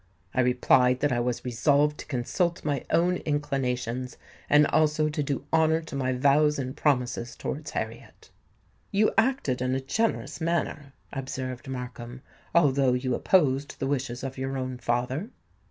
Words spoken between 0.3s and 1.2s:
I replied that I